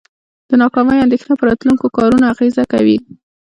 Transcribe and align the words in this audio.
د 0.49 0.51
ناکامۍ 0.61 0.97
اندیښنه 1.01 1.33
په 1.37 1.43
راتلونکو 1.49 1.85
کارونو 1.97 2.25
اغیزه 2.33 2.63
کوي. 2.73 2.97